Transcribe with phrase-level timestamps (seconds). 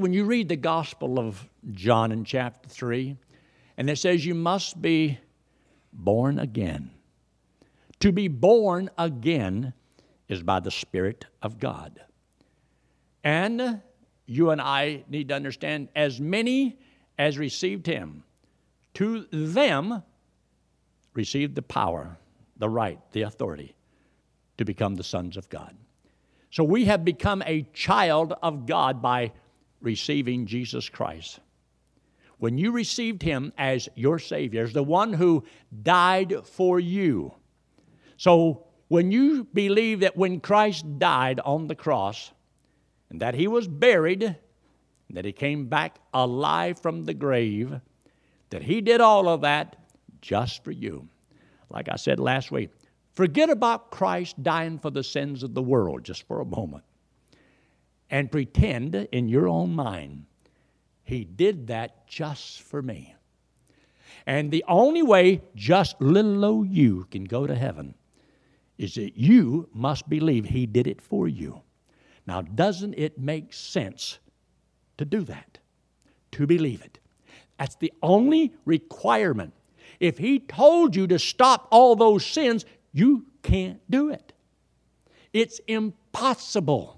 [0.00, 3.16] When you read the Gospel of John in chapter 3,
[3.76, 5.18] and it says you must be
[5.92, 6.92] born again.
[7.98, 9.72] To be born again
[10.28, 12.00] is by the Spirit of God.
[13.24, 13.82] And
[14.24, 16.78] you and I need to understand as many
[17.18, 18.22] as received Him,
[18.94, 20.04] to them
[21.12, 22.16] received the power,
[22.56, 23.74] the right, the authority
[24.58, 25.74] to become the sons of God.
[26.52, 29.32] So we have become a child of God by
[29.80, 31.40] receiving Jesus Christ.
[32.38, 35.44] When you received Him as your Savior, as the one who
[35.82, 37.34] died for you.
[38.16, 42.30] So when you believe that when Christ died on the cross,
[43.10, 44.36] and that He was buried,
[45.10, 47.80] that He came back alive from the grave,
[48.50, 49.76] that He did all of that
[50.20, 51.08] just for you.
[51.70, 52.70] Like I said last week,
[53.12, 56.84] forget about Christ dying for the sins of the world just for a moment
[58.10, 60.24] and pretend in your own mind
[61.08, 63.14] he did that just for me.
[64.26, 67.94] And the only way just little old you can go to heaven
[68.76, 71.62] is that you must believe he did it for you.
[72.26, 74.18] Now, doesn't it make sense
[74.98, 75.58] to do that?
[76.32, 76.98] To believe it.
[77.58, 79.54] That's the only requirement.
[80.00, 84.34] If he told you to stop all those sins, you can't do it.
[85.32, 86.97] It's impossible.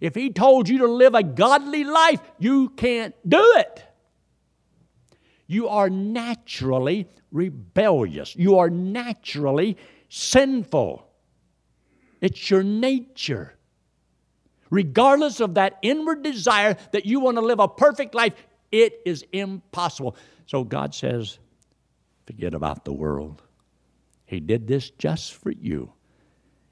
[0.00, 3.84] If He told you to live a godly life, you can't do it.
[5.46, 8.34] You are naturally rebellious.
[8.36, 9.76] You are naturally
[10.08, 11.06] sinful.
[12.20, 13.56] It's your nature.
[14.70, 18.34] Regardless of that inward desire that you want to live a perfect life,
[18.70, 20.16] it is impossible.
[20.46, 21.38] So God says,
[22.26, 23.42] forget about the world.
[24.26, 25.92] He did this just for you.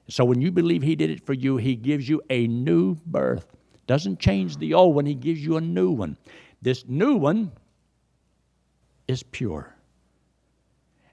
[0.09, 3.55] So when you believe He did it for you, He gives you a new birth.
[3.87, 6.17] Doesn't change the old one, He gives you a new one.
[6.61, 7.51] This new one
[9.07, 9.75] is pure.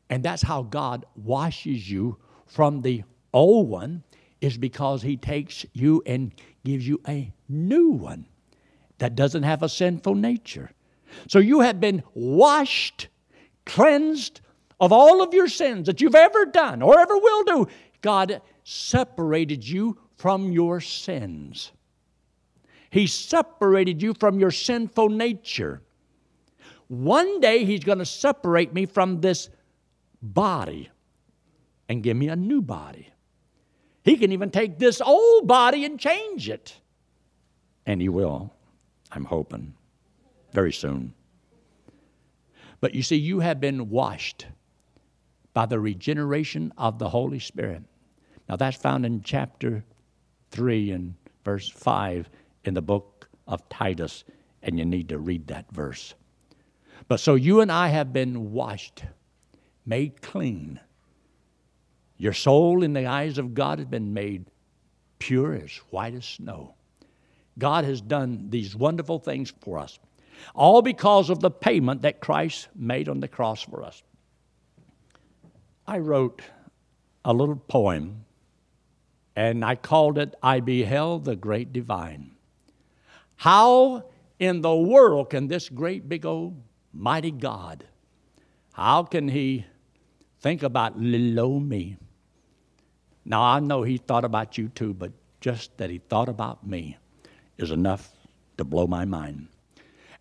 [0.08, 3.02] And that's how God washes you from the
[3.33, 4.02] old one,
[4.40, 6.33] is because He takes you and
[6.64, 8.27] gives you a new one
[8.98, 10.70] that doesn't have a sinful nature.
[11.28, 13.08] So you have been washed,
[13.64, 14.40] cleansed
[14.80, 17.68] of all of your sins that you've ever done or ever will do.
[18.01, 21.70] God separated you from your sins.
[22.90, 25.82] He separated you from your sinful nature.
[26.88, 29.50] One day He's going to separate me from this
[30.20, 30.90] body
[31.88, 33.08] and give me a new body.
[34.02, 36.74] He can even take this old body and change it.
[37.86, 38.52] And He will,
[39.12, 39.74] I'm hoping,
[40.52, 41.14] very soon.
[42.80, 44.46] But you see, you have been washed
[45.54, 47.84] by the regeneration of the Holy Spirit.
[48.48, 49.84] Now, that's found in chapter
[50.51, 51.14] 3 and
[51.45, 52.29] verse 5
[52.64, 54.24] in the book of Titus,
[54.62, 56.14] and you need to read that verse.
[57.08, 59.05] But so you and I have been washed,
[59.84, 60.80] made clean.
[62.18, 64.46] Your soul in the eyes of God has been made
[65.18, 66.74] pure as white as snow.
[67.58, 69.98] God has done these wonderful things for us,
[70.55, 74.02] all because of the payment that Christ made on the cross for us.
[75.86, 76.42] I wrote
[77.24, 78.26] a little poem
[79.36, 82.33] and I called it I Beheld the Great Divine.
[83.36, 84.08] How
[84.39, 86.61] in the world can this great big old
[86.92, 87.85] mighty God,
[88.73, 89.67] how can he
[90.41, 91.98] think about little me?
[93.27, 96.96] Now I know he thought about you too, but just that he thought about me
[97.58, 98.11] is enough
[98.57, 99.48] to blow my mind.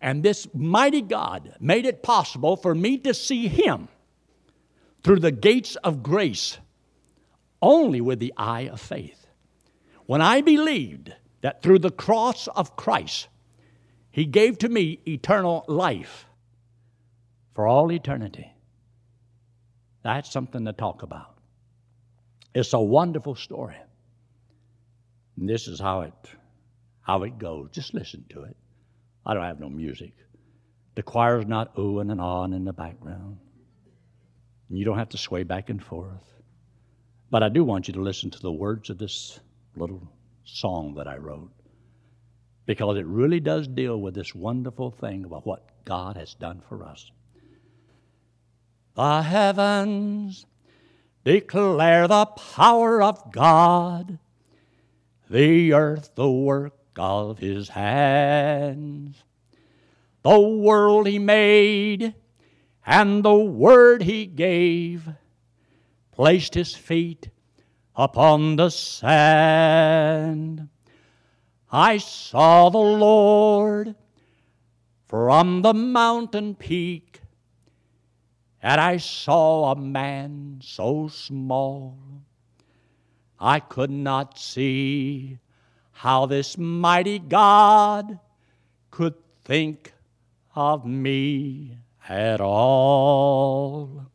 [0.00, 3.88] And this mighty God made it possible for me to see him
[5.02, 6.58] through the gates of grace
[7.62, 9.26] only with the eye of faith.
[10.06, 13.28] When I believed that through the cross of Christ,
[14.10, 16.26] He gave to me eternal life
[17.54, 18.52] for all eternity.
[20.02, 21.36] That's something to talk about.
[22.54, 23.76] It's a wonderful story.
[25.36, 26.14] And this is how it
[27.02, 27.70] how it goes.
[27.72, 28.56] Just listen to it.
[29.24, 30.12] I don't have no music.
[30.96, 33.38] The choir's not oohing and ahhing in the background.
[34.68, 36.24] And you don't have to sway back and forth.
[37.30, 39.40] But I do want you to listen to the words of this
[39.74, 40.02] little
[40.44, 41.50] song that I wrote
[42.66, 46.84] because it really does deal with this wonderful thing about what God has done for
[46.84, 47.10] us.
[48.94, 50.46] The heavens
[51.24, 54.18] declare the power of God,
[55.28, 59.22] the earth the work of his hands.
[60.22, 62.14] The world he made
[62.84, 65.08] and the word he gave
[66.16, 67.28] placed his feet
[67.94, 70.68] upon the sand.
[71.70, 73.94] I saw the Lord
[75.06, 77.20] from the mountain peak,
[78.62, 81.98] and I saw a man so small
[83.38, 85.38] I could not see
[85.92, 88.18] how this mighty God
[88.90, 89.14] could
[89.44, 89.92] think
[90.54, 91.76] of me
[92.08, 94.06] at all.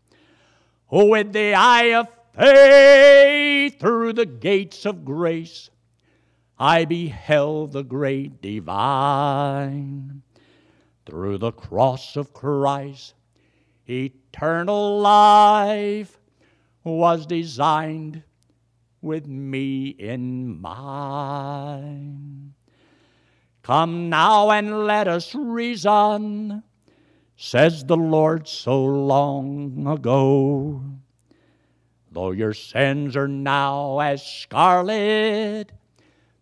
[0.91, 5.69] With the eye of faith through the gates of grace,
[6.59, 10.21] I beheld the great divine.
[11.05, 13.13] Through the cross of Christ,
[13.87, 16.19] eternal life
[16.83, 18.23] was designed
[19.01, 22.53] with me in mind.
[23.63, 26.63] Come now and let us reason,
[27.43, 30.83] says the Lord so long ago.
[32.11, 35.71] Though your sins are now as scarlet,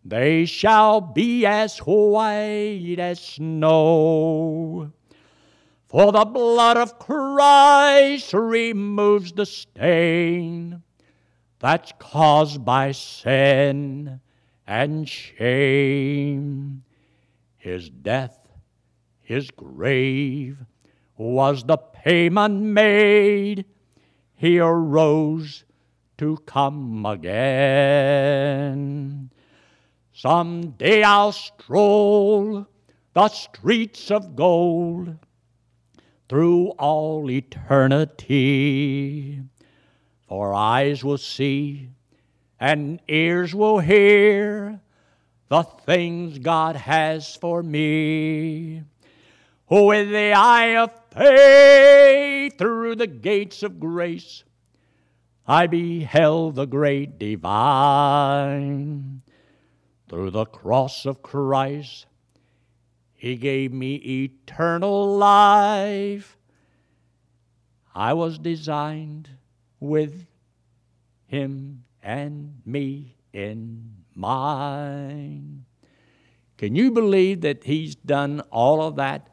[0.04, 4.92] they shall be as white as snow.
[5.88, 10.84] For the blood of Christ removes the stain
[11.60, 14.20] that's caused by sin
[14.68, 16.84] and shame.
[17.56, 18.38] His death,
[19.22, 20.58] his grave,
[21.20, 23.66] was the payment made.
[24.36, 25.66] He arose
[26.18, 28.50] to come again.
[30.14, 32.66] Some day I'll stroll
[33.14, 35.18] the streets of gold
[36.30, 38.62] through all eternity.
[40.28, 41.90] For eyes will see
[42.60, 44.82] and ears will hear
[45.50, 48.84] the things God has for me.
[49.70, 54.44] With the eye of faith through the gates of grace,
[55.46, 59.22] I beheld the great divine.
[60.10, 62.08] Through the cross of Christ,
[63.14, 66.36] He gave me eternal life.
[67.94, 69.30] I was designed
[69.80, 70.26] with
[71.28, 75.66] him and me in mind.
[76.58, 79.29] Can you believe that he's done all of that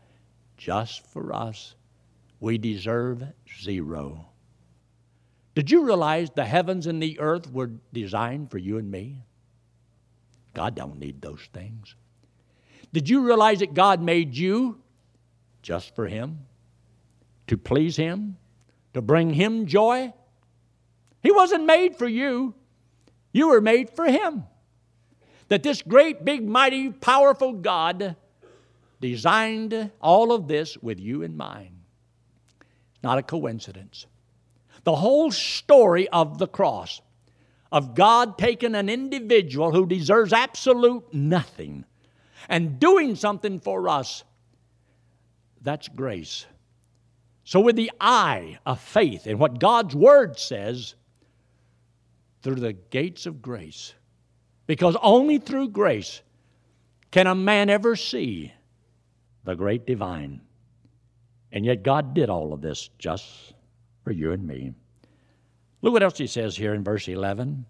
[0.56, 1.74] just for us?
[2.40, 3.24] We deserve
[3.62, 4.26] zero.
[5.54, 9.22] Did you realize the heavens and the earth were designed for you and me?
[10.54, 11.94] God don't need those things.
[12.92, 14.80] Did you realize that God made you
[15.62, 16.46] just for him?
[17.46, 18.36] To please him?
[18.94, 20.12] To bring him joy?
[21.26, 22.54] He wasn't made for you,
[23.32, 24.44] you were made for Him.
[25.48, 28.14] That this great, big, mighty, powerful God
[29.00, 31.80] designed all of this with you in mind.
[33.02, 34.06] Not a coincidence.
[34.84, 37.00] The whole story of the cross,
[37.72, 41.84] of God taking an individual who deserves absolute nothing
[42.48, 44.24] and doing something for us,
[45.60, 46.46] that's grace.
[47.44, 50.94] So, with the eye of faith in what God's Word says,
[52.46, 53.92] through the gates of grace.
[54.68, 56.22] Because only through grace
[57.10, 58.52] can a man ever see
[59.46, 60.42] the great divine.
[61.52, 63.54] And yet God did all of this just
[64.04, 64.74] for you and me.
[65.80, 67.64] Look what else he says here in verse 11.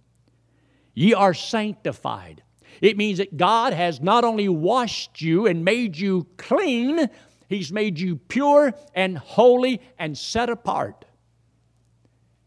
[0.94, 2.42] Ye are sanctified.
[2.80, 7.08] It means that God has not only washed you and made you clean,
[7.48, 11.04] He's made you pure and holy and set apart.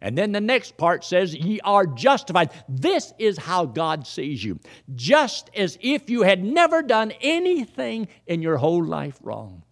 [0.01, 2.51] And then the next part says, Ye are justified.
[2.69, 4.59] This is how God sees you.
[4.95, 9.63] Just as if you had never done anything in your whole life wrong.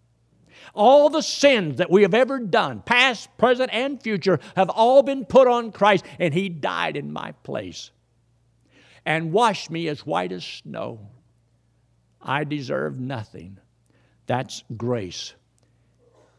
[0.73, 5.25] All the sins that we have ever done, past, present, and future, have all been
[5.25, 7.91] put on Christ, and He died in my place
[9.05, 10.99] and washed me as white as snow.
[12.21, 13.57] I deserve nothing.
[14.25, 15.33] That's grace.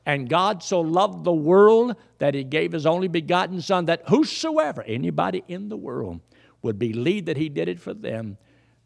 [0.08, 4.82] And God so loved the world that he gave his only begotten Son, that whosoever,
[4.84, 6.20] anybody in the world,
[6.62, 8.38] would believe that he did it for them,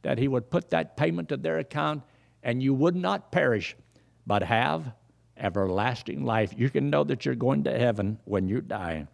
[0.02, 2.02] that he would put that payment to their account,
[2.42, 3.76] and you would not perish,
[4.26, 4.92] but have
[5.36, 6.52] everlasting life.
[6.56, 9.06] You can know that you're going to heaven when you die.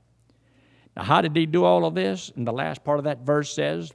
[0.96, 2.32] Now, how did he do all of this?
[2.34, 3.92] And the last part of that verse says,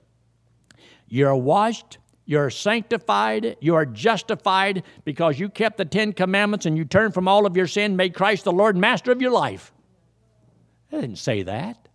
[1.07, 6.85] You're washed you're sanctified, you are justified because you kept the Ten Commandments and you
[6.85, 9.73] turned from all of your sin, made Christ the Lord Master of your life.
[10.91, 11.89] I didn't say that.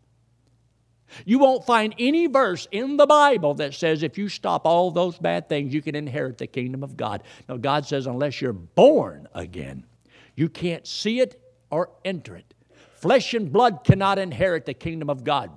[1.24, 5.18] You won't find any verse in the Bible that says if you stop all those
[5.18, 7.22] bad things, you can inherit the kingdom of God.
[7.48, 9.86] No, God says unless you're born again,
[10.36, 12.54] you can't see it or enter it.
[12.96, 15.50] Flesh and blood cannot inherit the kingdom of God.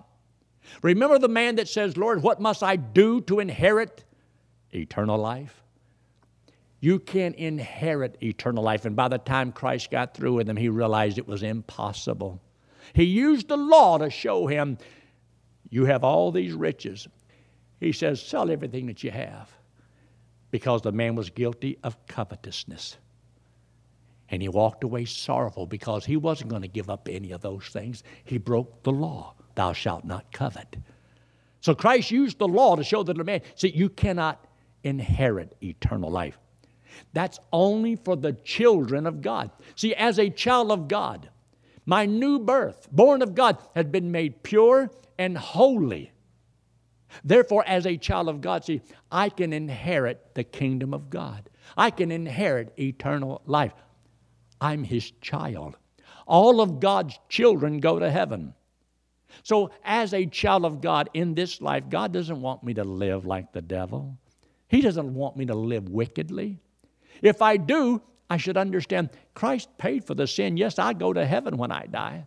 [0.84, 4.06] Remember the man that says, Lord, what must I do to inherit
[4.74, 5.62] eternal life.
[6.80, 8.86] You can inherit eternal life.
[8.86, 12.42] And by the time Christ got through with him, he realized it was impossible.
[12.94, 14.78] He used the law to show him,
[15.70, 17.08] You have all these riches.
[17.80, 19.52] He says, Sell everything that you have.
[20.50, 22.98] Because the man was guilty of covetousness.
[24.30, 27.66] And he walked away sorrowful because he wasn't going to give up any of those
[27.68, 28.04] things.
[28.24, 30.78] He broke the law Thou shalt not covet.
[31.60, 34.44] So Christ used the law to show that a man, see, you cannot
[34.84, 36.38] inherit eternal life.
[37.14, 39.52] That's only for the children of God.
[39.76, 41.30] See, as a child of God,
[41.86, 46.12] my new birth, born of God, had been made pure and holy.
[47.24, 51.50] Therefore, as a child of God, see, I can inherit the kingdom of God.
[51.76, 53.74] I can inherit eternal life.
[54.60, 55.78] I'm His child.
[56.26, 58.54] All of God's children go to heaven.
[59.44, 63.26] So, as a child of God in this life, God doesn't want me to live
[63.26, 64.18] like the devil.
[64.72, 66.58] He doesn't want me to live wickedly.
[67.22, 70.56] If I do, I should understand Christ paid for the sin.
[70.56, 72.26] Yes, I go to heaven when I die.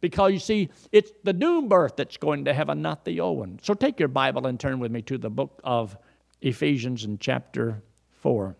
[0.00, 3.60] Because you see, it's the new birth that's going to heaven, not the old one.
[3.62, 5.96] So take your Bible and turn with me to the book of
[6.42, 7.80] Ephesians in chapter
[8.20, 8.56] 4.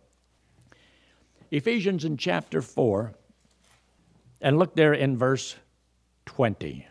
[1.50, 3.12] Ephesians in chapter 4,
[4.40, 5.56] and look there in verse
[6.26, 6.86] 20.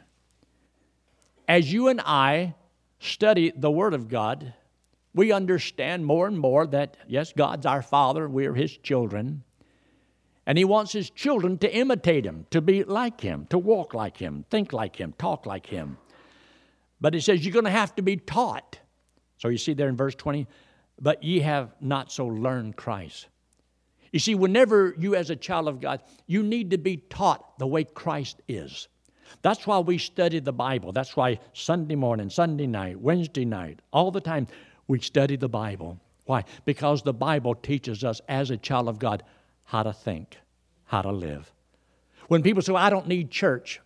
[1.48, 2.56] As you and I
[3.00, 4.54] study the Word of God,
[5.16, 9.44] we understand more and more that, yes, God's our Father, we're His children.
[10.46, 14.18] And He wants His children to imitate Him, to be like Him, to walk like
[14.18, 15.98] Him, think like Him, talk like Him.
[17.00, 18.78] But He says you're going to have to be taught.
[19.38, 20.48] So you see there in verse 20,
[21.02, 23.28] but ye have not so learned Christ.
[24.12, 27.68] You see, whenever you, as a child of God, you need to be taught the
[27.68, 28.88] way Christ is.
[29.42, 30.92] That's why we study the Bible.
[30.92, 34.48] That's why Sunday morning, Sunday night, Wednesday night, all the time,
[34.88, 36.00] we study the Bible.
[36.26, 36.44] Why?
[36.66, 39.24] Because the Bible teaches us as a child of God
[39.64, 40.38] how to think,
[40.86, 41.52] how to live.
[42.28, 43.80] When people say, I don't need church,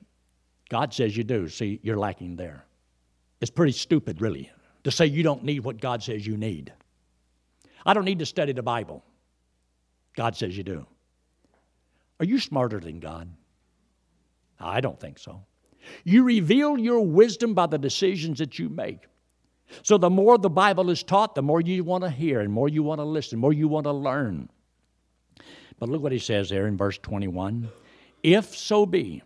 [0.69, 1.49] God says you do.
[1.49, 2.63] See, you're lacking there.
[3.41, 4.51] It's pretty stupid, really,
[4.83, 6.71] to say you don't need what God says you need.
[7.85, 9.03] I don't need to study the Bible.
[10.15, 10.85] God says you do.
[12.19, 13.29] Are you smarter than God?
[14.59, 15.41] I don't think so.
[16.03, 19.07] You reveal your wisdom by the decisions that you make.
[19.83, 22.69] So the more the Bible is taught, the more you want to hear and more
[22.69, 24.49] you want to listen, more you want to learn.
[25.79, 27.69] But look what he says there in verse 21
[28.23, 29.21] If so be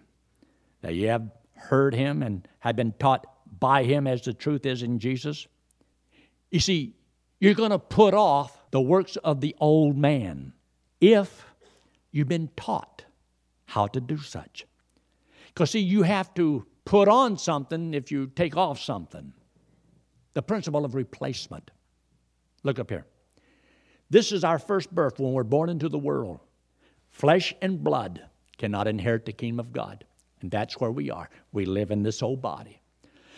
[0.82, 3.26] that ye have heard him and have been taught
[3.60, 5.48] by him as the truth is in Jesus,
[6.52, 6.96] you see,
[7.40, 10.54] you're going to put off the works of the old man
[11.02, 11.46] if
[12.12, 13.06] you've been taught
[13.66, 14.66] how to do such.
[15.48, 19.34] Because, see, you have to put on something if you take off something.
[20.34, 21.72] The principle of replacement.
[22.64, 23.06] Look up here.
[24.10, 26.40] This is our first birth when we're born into the world.
[27.10, 28.22] Flesh and blood
[28.58, 30.06] cannot inherit the kingdom of God.
[30.42, 31.30] And that's where we are.
[31.52, 32.82] We live in this old body.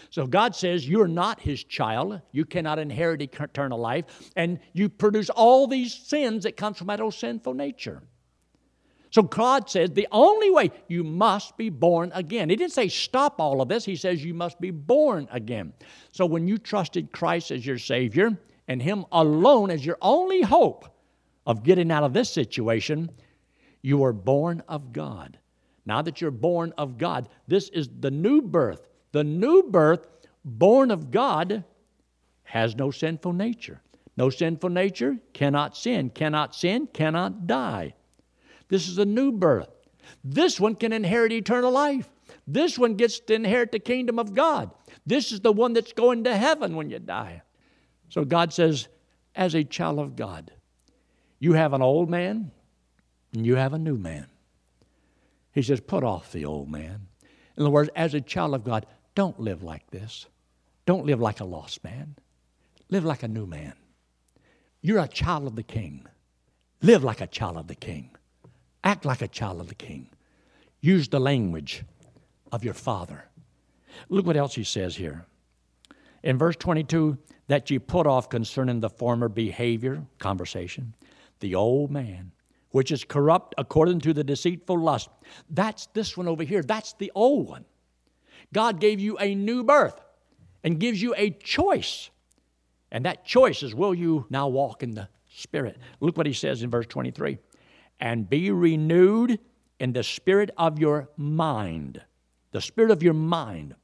[0.09, 2.21] So God says you're not his child.
[2.31, 4.31] You cannot inherit eternal life.
[4.35, 8.01] And you produce all these sins that comes from that old sinful nature.
[9.15, 12.49] So God says the only way you must be born again.
[12.49, 15.71] He didn't say stop all of this, He says you must be born again.
[16.11, 20.93] So when you trusted Christ as your Savior and Him alone as your only hope
[21.47, 23.09] of getting out of this situation,
[23.81, 25.39] you were born of God.
[25.85, 28.85] Now that you're born of God, this is the new birth.
[29.13, 30.09] The new birth,
[30.43, 31.63] born of God,
[32.43, 33.81] has no sinful nature.
[34.17, 37.93] No sinful nature, cannot sin, cannot sin, cannot die.
[38.67, 39.69] This is a new birth.
[40.23, 42.09] This one can inherit eternal life.
[42.47, 44.71] This one gets to inherit the kingdom of God.
[45.05, 47.41] This is the one that's going to heaven when you die.
[48.09, 48.87] So God says,
[49.35, 50.51] as a child of God,
[51.39, 52.51] you have an old man
[53.33, 54.27] and you have a new man.
[55.51, 57.07] He says, put off the old man.
[57.57, 60.25] In other words, as a child of God, don't live like this.
[60.85, 62.15] Don't live like a lost man.
[62.89, 63.73] Live like a new man.
[64.81, 66.05] You're a child of the king.
[66.81, 68.11] Live like a child of the king.
[68.85, 70.07] Act like a child of the king.
[70.79, 71.83] Use the language
[72.51, 73.25] of your father.
[74.09, 75.25] Look what else he says here.
[76.21, 80.93] In verse 22, that ye put off concerning the former behavior, conversation,
[81.39, 82.31] the old man,
[82.69, 85.09] which is corrupt according to the deceitful lust.
[85.49, 86.61] That's this one over here.
[86.61, 87.65] That's the old one.
[88.53, 89.99] God gave you a new birth
[90.63, 92.09] and gives you a choice.
[92.91, 95.77] And that choice is will you now walk in the Spirit?
[95.99, 97.39] Look what he says in verse 23
[97.99, 99.39] and be renewed
[99.79, 102.01] in the spirit of your mind.
[102.51, 103.75] The spirit of your mind.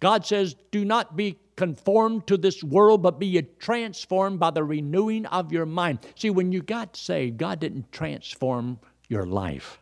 [0.00, 5.26] God says, do not be conformed to this world, but be transformed by the renewing
[5.26, 6.00] of your mind.
[6.14, 9.80] See, when you got saved, God didn't transform your life.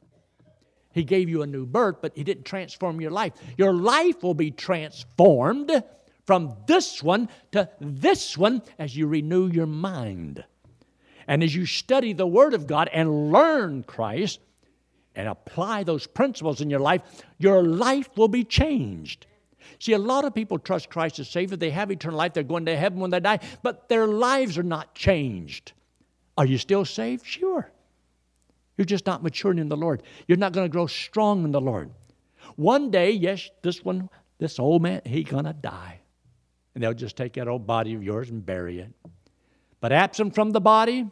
[0.93, 3.33] He gave you a new birth, but He didn't transform your life.
[3.59, 5.83] Your life will be transformed
[6.25, 10.45] from this one to this one as you renew your mind.
[11.27, 14.41] And as you study the Word of God and learn Christ
[15.15, 17.03] and apply those principles in your life,
[17.39, 19.27] your life will be changed.
[19.79, 21.57] See, a lot of people trust Christ as Savior.
[21.57, 22.35] They have eternal life.
[22.35, 25.73] They're going to heaven when they die, but their lives are not changed.
[26.37, 27.25] Are you still saved?
[27.27, 27.71] Sure.
[28.77, 30.03] You're just not maturing in the Lord.
[30.27, 31.91] You're not going to grow strong in the Lord.
[32.57, 36.01] One day, yes, this one, this old man, he's going to die.
[36.75, 38.93] And they'll just take that old body of yours and bury it.
[39.85, 41.11] But absent from the body,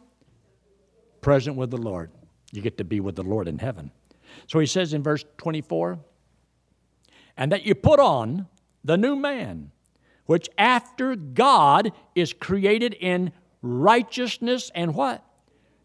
[1.21, 2.09] present with the Lord.
[2.51, 3.91] You get to be with the Lord in heaven.
[4.47, 5.99] So he says in verse 24,
[7.37, 8.47] and that you put on
[8.83, 9.69] the new man,
[10.25, 15.23] which after God is created in righteousness and what?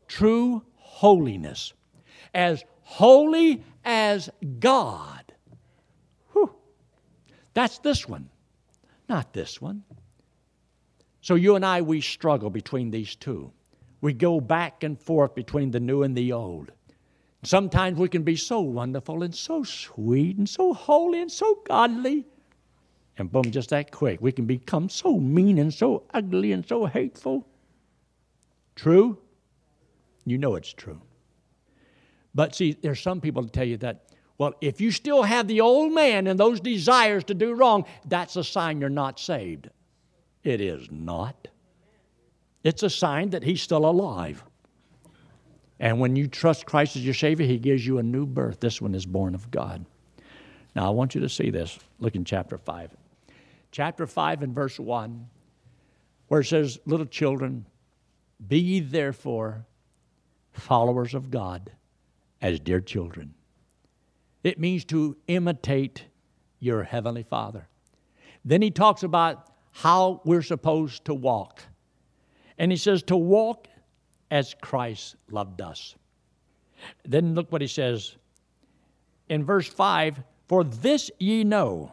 [0.06, 1.74] True holiness.
[2.32, 4.30] As holy as
[4.60, 5.30] God.
[6.32, 6.54] Whew.
[7.52, 8.30] That's this one,
[9.10, 9.84] not this one.
[11.28, 13.52] So you and I, we struggle between these two.
[14.00, 16.72] We go back and forth between the new and the old.
[17.42, 22.24] Sometimes we can be so wonderful and so sweet and so holy and so godly.
[23.18, 26.86] And boom, just that quick, we can become so mean and so ugly and so
[26.86, 27.46] hateful.
[28.74, 29.18] True?
[30.24, 31.02] You know it's true.
[32.34, 34.06] But see, there's some people that tell you that,
[34.38, 38.36] well, if you still have the old man and those desires to do wrong, that's
[38.36, 39.68] a sign you're not saved.
[40.44, 41.48] It is not.
[42.64, 44.44] It's a sign that he's still alive.
[45.80, 48.60] And when you trust Christ as your Savior, He gives you a new birth.
[48.60, 49.84] This one is born of God.
[50.74, 51.78] Now, I want you to see this.
[51.98, 52.96] Look in chapter 5.
[53.70, 55.28] Chapter 5 and verse 1,
[56.28, 57.66] where it says, Little children,
[58.46, 59.66] be ye therefore
[60.52, 61.70] followers of God
[62.40, 63.34] as dear children.
[64.42, 66.04] It means to imitate
[66.60, 67.68] your Heavenly Father.
[68.44, 71.62] Then he talks about how we're supposed to walk.
[72.58, 73.68] And he says to walk
[74.28, 75.94] as Christ loved us.
[77.04, 78.16] Then look what he says
[79.28, 81.92] in verse 5 For this ye know,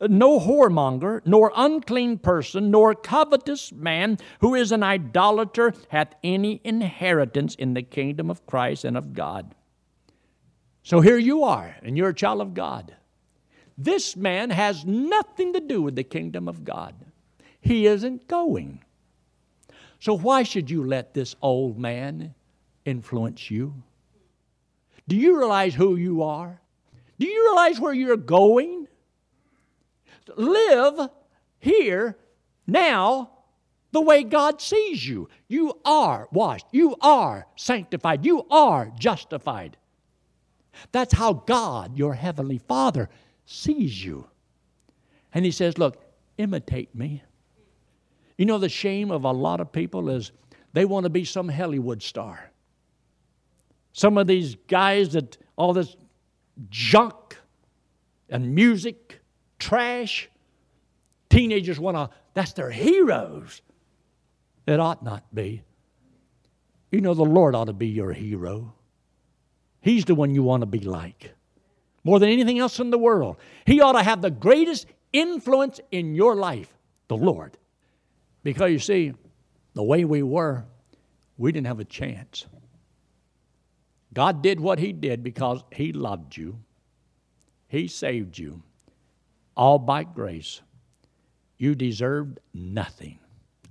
[0.00, 7.56] no whoremonger, nor unclean person, nor covetous man who is an idolater hath any inheritance
[7.56, 9.56] in the kingdom of Christ and of God.
[10.84, 12.94] So here you are, and you're a child of God.
[13.82, 16.94] This man has nothing to do with the kingdom of God.
[17.62, 18.84] He isn't going.
[20.00, 22.34] So, why should you let this old man
[22.84, 23.74] influence you?
[25.08, 26.60] Do you realize who you are?
[27.18, 28.86] Do you realize where you're going?
[30.36, 31.08] Live
[31.58, 32.18] here,
[32.66, 33.30] now,
[33.92, 35.30] the way God sees you.
[35.48, 36.66] You are washed.
[36.70, 38.26] You are sanctified.
[38.26, 39.78] You are justified.
[40.92, 43.08] That's how God, your heavenly Father,
[43.50, 44.26] sees you.
[45.34, 46.02] And He says, Look,
[46.38, 47.22] imitate me.
[48.38, 50.32] You know, the shame of a lot of people is
[50.72, 52.50] they want to be some Hollywood star.
[53.92, 55.96] Some of these guys that all this
[56.70, 57.36] junk
[58.28, 59.20] and music,
[59.58, 60.30] trash,
[61.28, 63.62] teenagers want to, that's their heroes.
[64.66, 65.62] It ought not be.
[66.92, 68.74] You know, the Lord ought to be your hero.
[69.80, 71.34] He's the one you want to be like
[72.04, 73.36] more than anything else in the world.
[73.66, 76.72] He ought to have the greatest influence in your life,
[77.08, 77.56] the Lord.
[78.42, 79.12] Because you see,
[79.74, 80.64] the way we were,
[81.36, 82.46] we didn't have a chance.
[84.12, 86.58] God did what He did because He loved you,
[87.68, 88.62] He saved you,
[89.56, 90.60] all by grace.
[91.58, 93.18] You deserved nothing.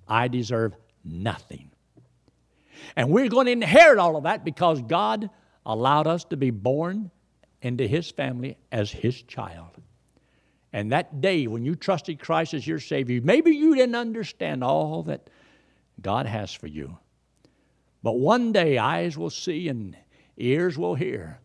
[0.08, 1.72] I deserve nothing.
[2.96, 5.30] And we're going to inherit all of that because God
[5.66, 7.10] allowed us to be born
[7.62, 9.72] into His family as His child.
[10.72, 15.04] And that day when you trusted Christ as your Savior, maybe you didn't understand all
[15.04, 15.30] that
[16.02, 16.98] God has for you.
[18.04, 19.98] But one day eyes will see and
[20.38, 21.40] ears will hear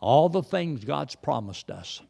[0.00, 2.02] all the things God's promised us.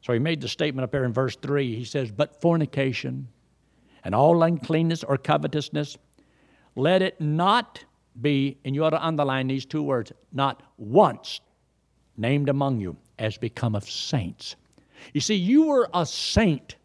[0.00, 1.76] So he made the statement up there in verse 3.
[1.76, 3.28] He says, But fornication
[4.02, 5.96] and all uncleanness or covetousness,
[6.74, 7.84] let it not
[8.20, 11.40] be, and you ought to underline these two words, not once
[12.16, 14.56] named among you as become of saints
[15.12, 16.76] you see, you were a saint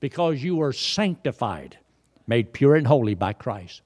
[0.00, 1.76] because you were sanctified,
[2.26, 3.82] made pure and holy by Christ.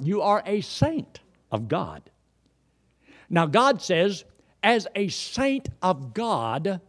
[0.00, 2.02] You are a saint of God.
[3.30, 4.24] Now, God says,
[4.62, 6.80] as a saint of God,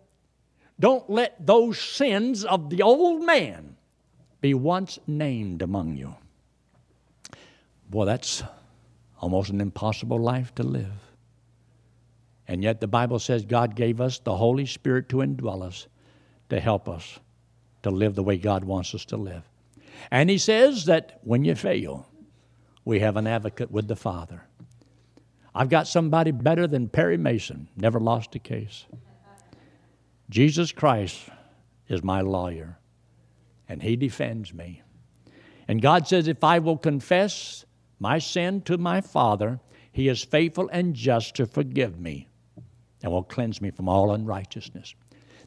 [0.79, 3.75] don't let those sins of the old man
[4.41, 6.15] be once named among you.
[7.89, 8.43] Boy, that's
[9.21, 11.12] almost an impossible life to live.
[12.47, 15.87] And yet the Bible says God gave us the Holy Spirit to indwell us,
[16.49, 17.19] to help us
[17.83, 19.43] to live the way God wants us to live.
[20.11, 22.07] And He says that when you fail,
[22.85, 24.43] we have an advocate with the Father.
[25.55, 28.85] I've got somebody better than Perry Mason, never lost a case.
[30.29, 31.29] Jesus Christ
[31.87, 32.79] is my lawyer,
[33.69, 34.81] and He defends me.
[35.67, 37.65] And God says, if I will confess
[37.99, 39.59] my sin to my Father,
[39.91, 42.27] He is faithful and just to forgive me
[43.03, 44.95] and will cleanse me from all unrighteousness.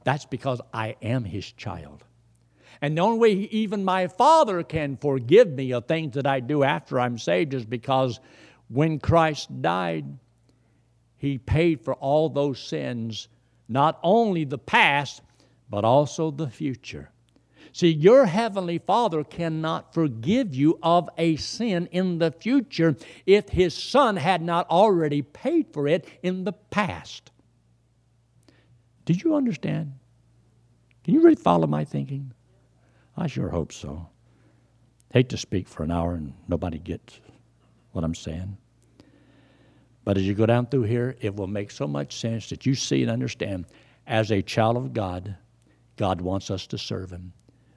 [0.05, 2.05] That's because I am His child.
[2.81, 6.63] And the only way even my Father can forgive me of things that I do
[6.63, 8.21] after I'm saved is because
[8.69, 10.05] when Christ died,
[11.17, 13.29] He paid for all those sins,
[13.69, 15.23] not only the past,
[15.71, 17.11] but also the future.
[17.73, 23.75] See, your Heavenly Father cannot forgive you of a sin in the future if His
[23.75, 27.33] Son had not already paid for it in the past.
[29.07, 29.95] Did you understand?
[31.05, 32.33] Can you really follow my thinking?
[33.17, 34.09] I sure hope so.
[35.13, 37.21] Hate to speak for an hour and nobody gets
[37.93, 38.59] what I'm saying.
[40.05, 42.75] But as you go down through here, it will make so much sense that you
[42.75, 43.67] see and understand
[44.07, 45.37] as a child of God,
[45.97, 47.33] God wants us to serve Him.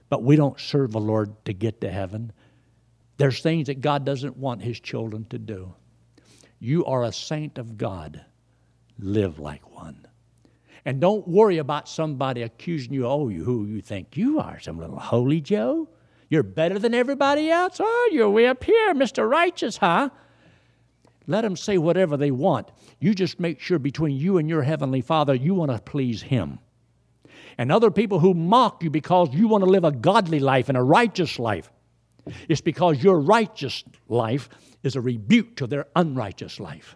[0.09, 2.31] But we don't serve the Lord to get to heaven.
[3.17, 5.73] There's things that God doesn't want His children to do.
[6.59, 8.25] You are a saint of God.
[8.97, 10.07] Live like one.
[10.85, 14.79] And don't worry about somebody accusing you, oh, you, who you think you are, some
[14.79, 15.89] little holy Joe.
[16.29, 17.77] You're better than everybody else.
[17.79, 19.29] Oh, you're way up here, Mr.
[19.29, 20.09] Righteous, huh?
[21.27, 22.71] Let them say whatever they want.
[22.99, 26.59] You just make sure between you and your Heavenly Father, you want to please Him.
[27.57, 30.77] And other people who mock you because you want to live a godly life and
[30.77, 31.69] a righteous life,
[32.47, 34.49] it's because your righteous life
[34.83, 36.95] is a rebuke to their unrighteous life.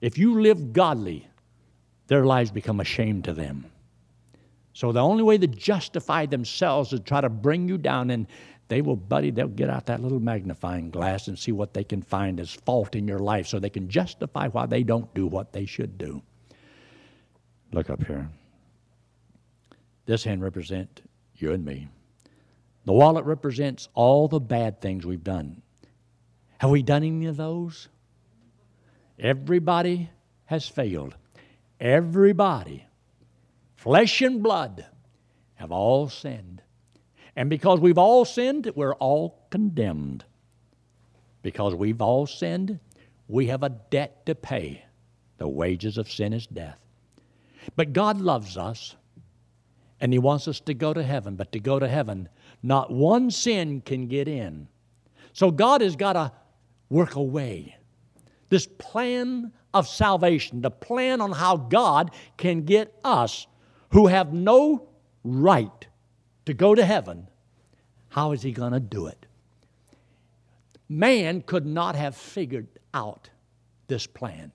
[0.00, 1.28] If you live godly,
[2.08, 3.66] their lives become a shame to them.
[4.72, 8.26] So the only way to justify themselves is to try to bring you down, and
[8.68, 12.02] they will, buddy, they'll get out that little magnifying glass and see what they can
[12.02, 15.52] find as fault in your life so they can justify why they don't do what
[15.52, 16.22] they should do.
[17.72, 18.28] Look up here.
[20.06, 21.02] This hand represents
[21.36, 21.88] you and me.
[22.84, 25.60] The wallet represents all the bad things we've done.
[26.58, 27.88] Have we done any of those?
[29.18, 30.08] Everybody
[30.46, 31.14] has failed.
[31.80, 32.86] Everybody,
[33.76, 34.86] flesh and blood,
[35.54, 36.62] have all sinned.
[37.36, 40.24] And because we've all sinned, we're all condemned.
[41.42, 42.80] Because we've all sinned,
[43.28, 44.84] we have a debt to pay.
[45.38, 46.78] The wages of sin is death.
[47.76, 48.96] But God loves us,
[50.00, 51.36] and He wants us to go to heaven.
[51.36, 52.28] But to go to heaven,
[52.62, 54.66] not one sin can get in.
[55.32, 56.32] So God has got to
[56.88, 57.76] work a way.
[58.48, 63.46] This plan of salvation, the plan on how God can get us
[63.90, 64.88] who have no
[65.24, 65.86] right
[66.46, 67.28] to go to heaven,
[68.08, 69.26] how is He going to do it?
[70.88, 73.28] Man could not have figured out
[73.88, 74.52] this plan.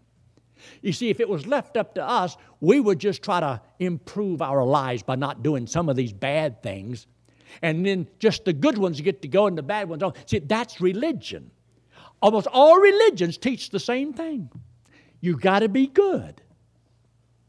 [0.82, 4.42] You see, if it was left up to us, we would just try to improve
[4.42, 7.06] our lives by not doing some of these bad things.
[7.62, 10.16] And then just the good ones get to go and the bad ones don't.
[10.28, 11.52] See, that's religion.
[12.22, 14.50] Almost all religions teach the same thing.
[15.24, 16.42] You got to be good.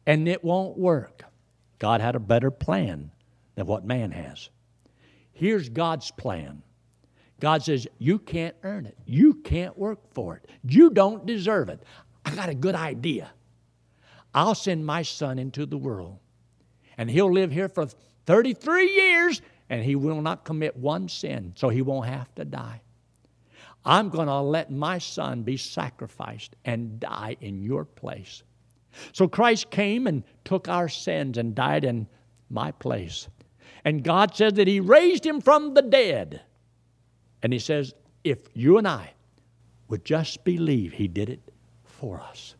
[0.06, 1.24] And it won't work.
[1.80, 3.10] God had a better plan
[3.56, 4.48] than what man has.
[5.32, 6.62] Here's God's plan.
[7.40, 8.96] God says, You can't earn it.
[9.06, 10.48] You can't work for it.
[10.62, 11.82] You don't deserve it.
[12.24, 13.32] I got a good idea.
[14.32, 16.18] I'll send my son into the world,
[16.96, 17.88] and he'll live here for
[18.26, 22.82] 33 years, and he will not commit one sin, so he won't have to die.
[23.84, 28.42] I'm going to let my son be sacrificed and die in your place.
[29.12, 32.06] So Christ came and took our sins and died in
[32.48, 33.28] my place.
[33.84, 36.42] And God says that He raised Him from the dead.
[37.42, 37.92] And He says,
[38.22, 39.12] if you and I
[39.88, 41.52] would just believe He did it
[41.84, 42.54] for us.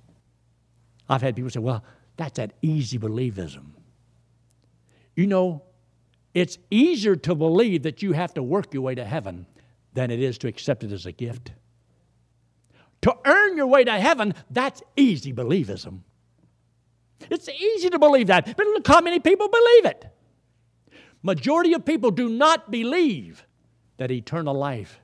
[1.09, 1.83] I've had people say, well,
[2.17, 3.71] that's that easy believism.
[5.17, 5.63] You know,
[6.35, 9.47] it's easier to believe that you have to work your way to heaven
[9.95, 11.53] than it is to accept it as a gift.
[13.03, 16.01] To earn your way to heaven, that's easy believism.
[17.31, 20.07] It's easy to believe that, but look how many people believe it.
[21.23, 23.47] Majority of people do not believe
[23.97, 25.01] that eternal life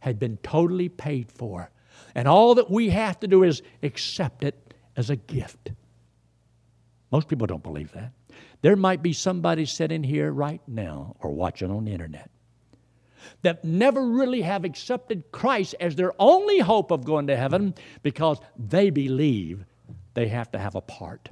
[0.00, 1.70] had been totally paid for.
[2.14, 5.70] And all that we have to do is accept it as a gift.
[7.12, 8.12] Most people don't believe that.
[8.62, 12.30] There might be somebody sitting here right now or watching on the internet
[13.42, 18.38] that never really have accepted Christ as their only hope of going to heaven because
[18.56, 19.64] they believe
[20.14, 21.28] they have to have a part.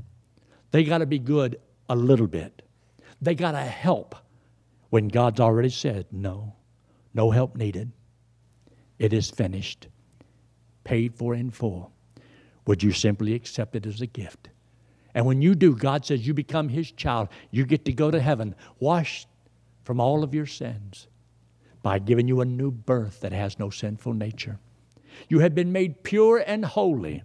[0.70, 2.62] They got to be good a little bit.
[3.20, 4.14] They got to help
[4.90, 6.55] when God's already said, no,
[7.14, 7.92] no help needed.
[8.98, 9.88] It is finished,
[10.85, 11.92] paid for in full.
[12.66, 14.51] Would you simply accept it as a gift?
[15.14, 17.29] And when you do, God says you become His child.
[17.51, 19.27] You get to go to heaven, washed
[19.85, 21.08] from all of your sins
[21.88, 24.59] by giving you a new birth that has no sinful nature.
[25.31, 27.22] You have been made pure and holy.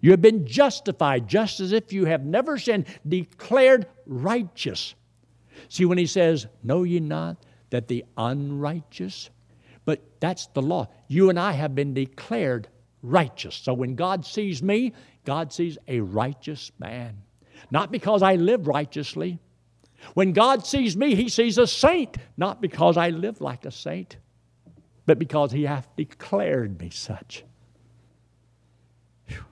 [0.00, 4.94] You have been justified just as if you have never sinned, declared righteous.
[5.68, 9.30] See, when he says, Know ye not that the unrighteous,
[9.84, 10.86] but that's the law.
[11.08, 12.68] You and I have been declared
[13.02, 13.56] righteous.
[13.56, 14.92] So when God sees me,
[15.24, 17.16] God sees a righteous man.
[17.72, 19.40] Not because I live righteously.
[20.14, 24.16] When God sees me, He sees a saint, not because I live like a saint,
[25.06, 27.44] but because He hath declared me such.
[29.26, 29.44] Whew.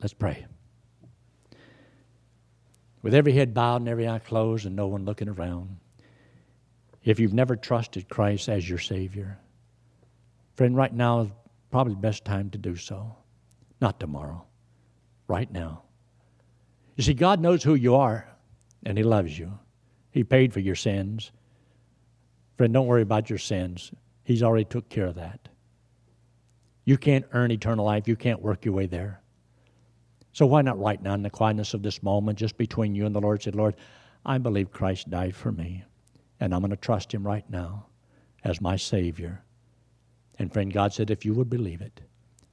[0.00, 0.46] Let's pray.
[3.02, 5.76] With every head bowed and every eye closed and no one looking around,
[7.04, 9.38] if you've never trusted Christ as your Savior,
[10.54, 11.28] friend, right now is
[11.70, 13.14] probably the best time to do so.
[13.80, 14.44] Not tomorrow,
[15.28, 15.82] right now.
[16.96, 18.26] You see, God knows who you are,
[18.84, 19.58] and He loves you.
[20.10, 21.32] He paid for your sins.
[22.56, 23.90] Friend, don't worry about your sins.
[24.22, 25.48] He's already took care of that.
[26.84, 28.06] You can't earn eternal life.
[28.06, 29.20] You can't work your way there.
[30.32, 33.14] So why not right now in the quietness of this moment, just between you and
[33.14, 33.76] the Lord, say, Lord,
[34.26, 35.84] I believe Christ died for me,
[36.40, 37.86] and I'm going to trust Him right now
[38.42, 39.42] as my Savior.
[40.38, 42.00] And friend, God said, if you would believe it,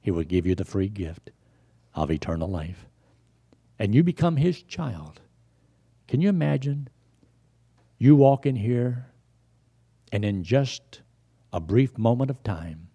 [0.00, 1.30] He would give you the free gift
[1.94, 2.86] of eternal life
[3.82, 5.20] and you become his child.
[6.12, 6.90] Can you imagine
[7.96, 9.06] you walk in here
[10.12, 11.00] and in just
[11.54, 12.88] a brief moment of time,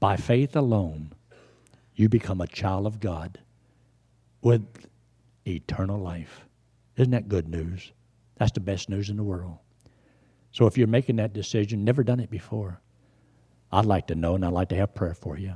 [0.00, 1.14] by faith alone,
[1.94, 3.38] you become a child of God
[4.42, 4.66] with
[5.46, 6.44] eternal life.
[6.98, 7.92] Isn't that good news?
[8.36, 9.56] That's the best news in the world.
[10.52, 12.82] So if you're making that decision, never done it before,
[13.72, 15.54] I'd like to know and I'd like to have prayer for you.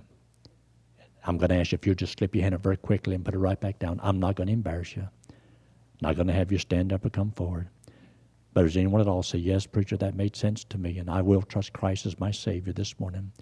[1.27, 3.23] I'm going to ask you if you'll just slip your hand up very quickly and
[3.23, 4.01] put it right back down.
[4.03, 5.07] I'm not going to embarrass you.
[6.01, 7.69] Not going to have you stand up or come forward.
[8.53, 11.23] But does anyone at all say, Yes, preacher, that made sense to me, and I
[11.23, 13.33] will trust Christ as my Savior this morning.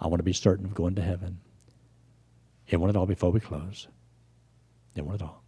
[0.00, 1.38] I want to be certain of going to heaven.
[2.68, 3.88] Anyone at all before we close?
[4.96, 5.42] Anyone at all?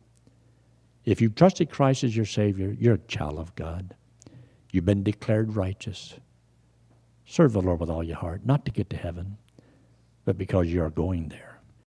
[1.05, 3.95] If you've trusted Christ as your Savior, you're a child of God.
[4.73, 6.15] You've been declared righteous.
[7.27, 9.37] Serve the Lord with all your heart, not to get to heaven,
[10.25, 11.54] but because you are going there.